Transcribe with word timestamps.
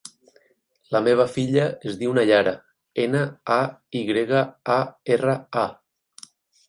La 0.95 1.01
meva 1.07 1.25
filla 1.33 1.67
es 1.91 1.99
diu 1.99 2.15
Nayara: 2.19 2.53
ena, 3.05 3.21
a, 3.59 3.61
i 4.01 4.01
grega, 4.09 4.43
a, 4.77 4.79
erra, 5.17 5.37
a. 5.67 5.71